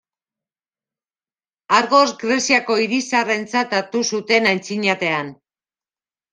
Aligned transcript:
Argos 1.81 2.09
Greziako 2.23 2.79
hiri 2.85 3.01
zaharrentzat 3.11 3.79
hartu 3.83 4.05
zuten 4.15 4.53
antzinatean. 4.57 5.35